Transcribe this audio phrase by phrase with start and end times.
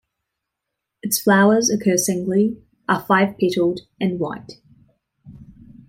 [1.03, 2.57] Its flowers occur singly,
[2.89, 4.53] are five-petalled, and white.